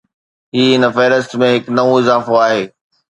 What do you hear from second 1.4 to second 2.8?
۾ هڪ نئون اضافو آهي